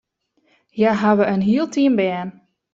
[0.75, 2.29] Hja hawwe in hiel team bern.